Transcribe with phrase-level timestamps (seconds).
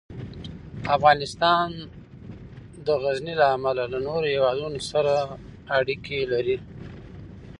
[0.97, 1.69] افغانستان
[2.85, 5.13] د غزني له امله له نورو هېوادونو سره
[5.79, 6.57] اړیکې لري.